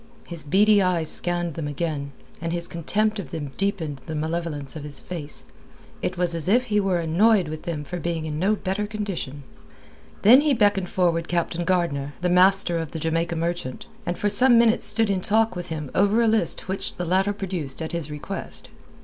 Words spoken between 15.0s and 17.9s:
in talk with him over a list which the latter produced